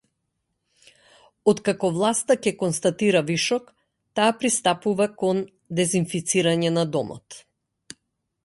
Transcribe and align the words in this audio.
Откако 1.53 1.91
власта 1.97 2.37
ќе 2.45 2.53
констатира 2.63 3.21
вишок, 3.29 3.69
таа 4.21 4.33
пристапува 4.39 5.09
кон 5.23 5.45
дезинфицирање 5.81 6.77
на 6.81 6.91
домот. 6.97 7.43